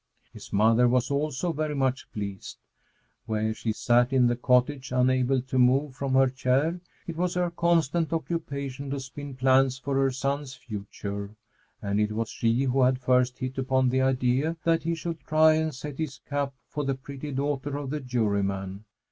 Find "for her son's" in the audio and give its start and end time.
9.77-10.55